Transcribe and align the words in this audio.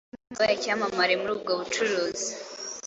Guzman 0.03 0.29
yabaye 0.35 0.53
icyamamare 0.57 1.13
muri 1.19 1.31
ubwo 1.35 1.51
bucuruzi, 1.59 2.29